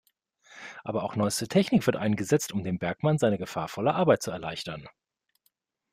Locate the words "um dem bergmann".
2.53-3.19